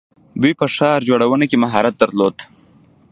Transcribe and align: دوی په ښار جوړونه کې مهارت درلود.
دوی 0.41 0.53
په 0.59 0.65
ښار 0.75 0.99
جوړونه 1.09 1.45
کې 1.49 1.57
مهارت 1.63 1.93
درلود. 2.01 2.35